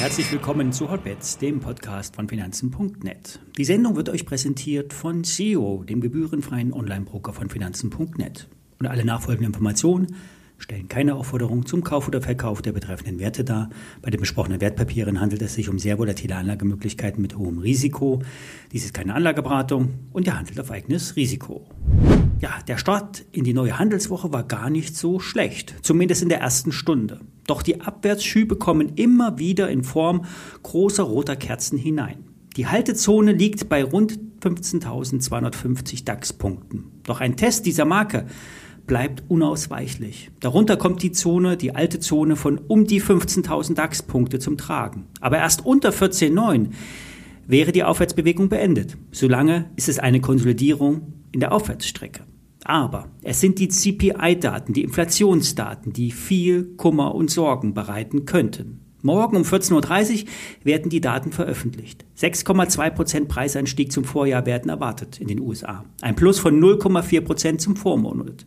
[0.00, 3.38] herzlich willkommen zu Hotbets, dem Podcast von Finanzen.net.
[3.58, 8.48] Die Sendung wird euch präsentiert von CEO, dem gebührenfreien Online-Broker von Finanzen.net.
[8.78, 10.16] Und alle nachfolgenden Informationen
[10.56, 13.68] stellen keine Aufforderung zum Kauf oder Verkauf der betreffenden Werte dar.
[14.00, 18.22] Bei den besprochenen Wertpapieren handelt es sich um sehr volatile Anlagemöglichkeiten mit hohem Risiko.
[18.72, 21.66] Dies ist keine Anlageberatung und ihr handelt auf eigenes Risiko.
[22.40, 26.40] Ja, der Start in die neue Handelswoche war gar nicht so schlecht, zumindest in der
[26.40, 27.20] ersten Stunde.
[27.50, 30.24] Doch die Abwärtsschübe kommen immer wieder in Form
[30.62, 32.18] großer roter Kerzen hinein.
[32.56, 36.92] Die Haltezone liegt bei rund 15.250 DAX-Punkten.
[37.02, 38.26] Doch ein Test dieser Marke
[38.86, 40.30] bleibt unausweichlich.
[40.38, 45.06] Darunter kommt die Zone, die alte Zone von um die 15.000 DAX-Punkte zum Tragen.
[45.20, 46.68] Aber erst unter 14.9
[47.48, 48.96] wäre die Aufwärtsbewegung beendet.
[49.10, 52.29] Solange ist es eine Konsolidierung in der Aufwärtsstrecke.
[52.64, 58.80] Aber es sind die CPI-Daten, die Inflationsdaten, die viel Kummer und Sorgen bereiten könnten.
[59.02, 60.28] Morgen um 14.30 Uhr
[60.62, 62.04] werden die Daten veröffentlicht.
[62.18, 65.86] 6,2 Prozent Preisanstieg zum Vorjahr werden erwartet in den USA.
[66.02, 68.44] Ein Plus von 0,4 Prozent zum Vormonat.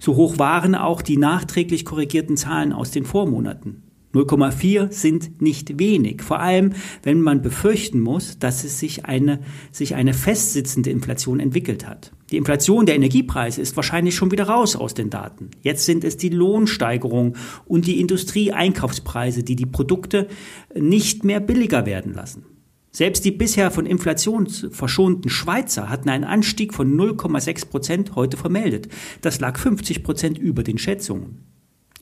[0.00, 3.83] So hoch waren auch die nachträglich korrigierten Zahlen aus den Vormonaten.
[4.14, 6.70] 0,4 sind nicht wenig, vor allem
[7.02, 9.40] wenn man befürchten muss, dass es sich eine,
[9.72, 12.12] sich eine festsitzende Inflation entwickelt hat.
[12.30, 15.50] Die Inflation der Energiepreise ist wahrscheinlich schon wieder raus aus den Daten.
[15.62, 20.28] Jetzt sind es die Lohnsteigerung und die Industrieeinkaufspreise, die die Produkte
[20.74, 22.46] nicht mehr billiger werden lassen.
[22.90, 28.86] Selbst die bisher von Inflation verschonten Schweizer hatten einen Anstieg von 0,6 Prozent heute vermeldet.
[29.20, 31.53] Das lag 50 Prozent über den Schätzungen.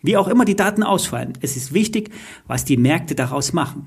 [0.03, 2.11] Wie auch immer die Daten ausfallen, es ist wichtig,
[2.47, 3.87] was die Märkte daraus machen.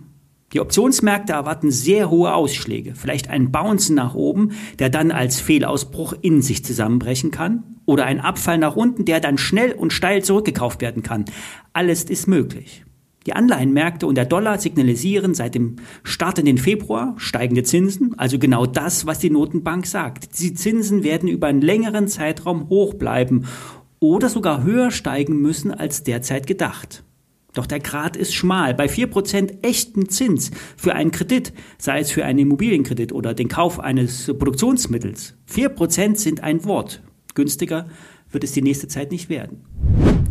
[0.54, 6.14] Die Optionsmärkte erwarten sehr hohe Ausschläge, vielleicht einen Bounce nach oben, der dann als Fehlausbruch
[6.22, 10.82] in sich zusammenbrechen kann, oder ein Abfall nach unten, der dann schnell und steil zurückgekauft
[10.82, 11.26] werden kann.
[11.74, 12.86] Alles ist möglich.
[13.26, 18.40] Die Anleihenmärkte und der Dollar signalisieren seit dem Start in den Februar steigende Zinsen, also
[18.40, 20.40] genau das, was die Notenbank sagt.
[20.40, 23.46] Die Zinsen werden über einen längeren Zeitraum hoch bleiben
[24.14, 27.04] oder sogar höher steigen müssen als derzeit gedacht.
[27.54, 28.74] Doch der Grad ist schmal.
[28.74, 33.80] Bei 4% echten Zins für einen Kredit, sei es für einen Immobilienkredit oder den Kauf
[33.80, 37.02] eines Produktionsmittels, 4% sind ein Wort.
[37.34, 37.88] Günstiger
[38.30, 39.62] wird es die nächste Zeit nicht werden.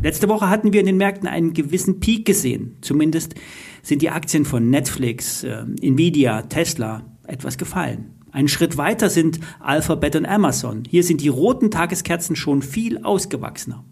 [0.02, 2.76] Letzte Woche hatten wir in den Märkten einen gewissen Peak gesehen.
[2.82, 3.34] Zumindest
[3.82, 8.10] sind die Aktien von Netflix, äh, Nvidia, Tesla etwas gefallen.
[8.34, 10.82] Einen Schritt weiter sind Alphabet und Amazon.
[10.90, 13.84] Hier sind die roten Tageskerzen schon viel ausgewachsener.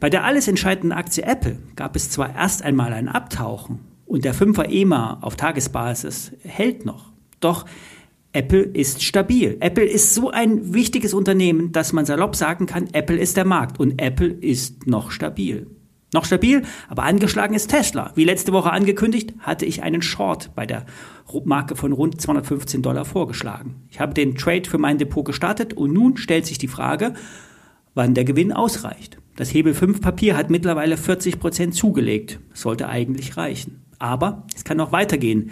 [0.00, 4.34] Bei der alles entscheidenden Aktie Apple gab es zwar erst einmal ein Abtauchen und der
[4.34, 7.64] 5er EMA auf Tagesbasis hält noch, doch
[8.32, 9.58] Apple ist stabil.
[9.60, 13.78] Apple ist so ein wichtiges Unternehmen, dass man salopp sagen kann, Apple ist der Markt
[13.78, 15.68] und Apple ist noch stabil.
[16.12, 18.12] Noch stabil, aber angeschlagen ist Tesla.
[18.14, 20.84] Wie letzte Woche angekündigt, hatte ich einen Short bei der
[21.44, 23.86] Marke von rund 215 Dollar vorgeschlagen.
[23.88, 27.14] Ich habe den Trade für mein Depot gestartet und nun stellt sich die Frage,
[27.94, 29.16] wann der Gewinn ausreicht.
[29.36, 32.38] Das Hebel 5 Papier hat mittlerweile 40 Prozent zugelegt.
[32.52, 33.82] sollte eigentlich reichen.
[33.98, 35.50] Aber es kann noch weitergehen.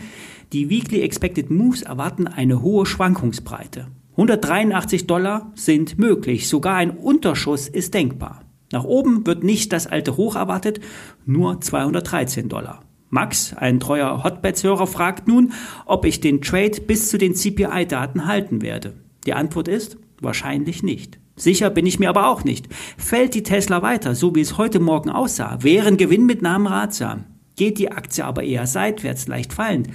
[0.52, 3.86] Die Weekly Expected Moves erwarten eine hohe Schwankungsbreite.
[4.12, 6.48] 183 Dollar sind möglich.
[6.48, 8.42] Sogar ein Unterschuss ist denkbar.
[8.72, 10.80] Nach oben wird nicht das alte Hoch erwartet,
[11.26, 12.80] nur 213 Dollar.
[13.08, 15.52] Max, ein treuer Hotbeds-Hörer, fragt nun,
[15.84, 18.94] ob ich den Trade bis zu den CPI-Daten halten werde.
[19.26, 21.18] Die Antwort ist wahrscheinlich nicht.
[21.34, 22.68] Sicher bin ich mir aber auch nicht.
[22.98, 27.24] Fällt die Tesla weiter, so wie es heute Morgen aussah, wären Gewinnmitnahmen ratsam.
[27.56, 29.88] Geht die Aktie aber eher seitwärts leicht fallend,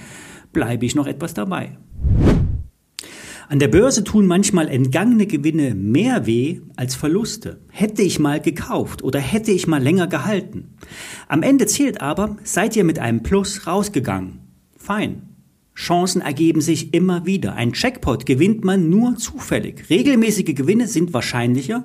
[0.52, 1.78] bleibe ich noch etwas dabei.
[3.48, 7.60] An der Börse tun manchmal entgangene Gewinne mehr weh als Verluste.
[7.70, 10.74] Hätte ich mal gekauft oder hätte ich mal länger gehalten.
[11.28, 14.40] Am Ende zählt aber, seid ihr mit einem Plus rausgegangen.
[14.76, 15.22] Fein.
[15.76, 17.54] Chancen ergeben sich immer wieder.
[17.54, 19.90] Ein Checkpot gewinnt man nur zufällig.
[19.90, 21.84] Regelmäßige Gewinne sind wahrscheinlicher,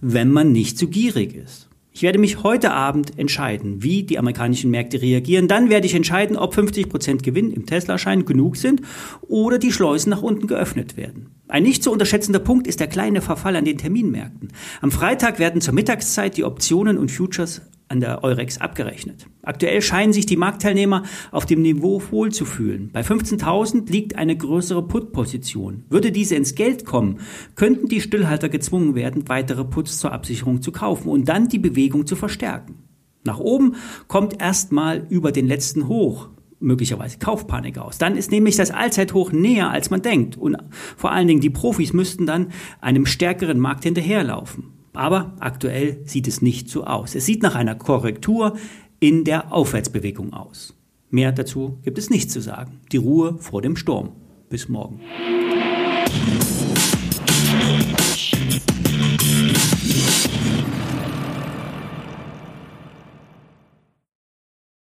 [0.00, 1.68] wenn man nicht zu gierig ist.
[1.96, 5.48] Ich werde mich heute Abend entscheiden, wie die amerikanischen Märkte reagieren.
[5.48, 8.82] Dann werde ich entscheiden, ob 50% Gewinn im Tesla-Schein genug sind
[9.28, 11.30] oder die Schleusen nach unten geöffnet werden.
[11.48, 14.52] Ein nicht zu unterschätzender Punkt ist der kleine Verfall an den Terminmärkten.
[14.82, 19.26] Am Freitag werden zur Mittagszeit die Optionen und Futures an der Eurex abgerechnet.
[19.42, 22.90] Aktuell scheinen sich die Marktteilnehmer auf dem Niveau wohl zu fühlen.
[22.92, 25.84] Bei 15.000 liegt eine größere Put-Position.
[25.88, 27.20] Würde diese ins Geld kommen,
[27.54, 32.06] könnten die Stillhalter gezwungen werden, weitere Puts zur Absicherung zu kaufen und dann die Bewegung
[32.06, 32.82] zu verstärken.
[33.24, 33.74] Nach oben
[34.08, 36.28] kommt erstmal über den letzten Hoch
[36.58, 37.98] möglicherweise Kaufpanik aus.
[37.98, 40.36] Dann ist nämlich das Allzeithoch näher, als man denkt.
[40.36, 40.56] Und
[40.96, 42.48] vor allen Dingen die Profis müssten dann
[42.80, 44.75] einem stärkeren Markt hinterherlaufen.
[44.96, 47.14] Aber aktuell sieht es nicht so aus.
[47.14, 48.56] Es sieht nach einer Korrektur
[48.98, 50.74] in der Aufwärtsbewegung aus.
[51.10, 52.80] Mehr dazu gibt es nicht zu sagen.
[52.92, 54.12] Die Ruhe vor dem Sturm.
[54.48, 55.00] Bis morgen.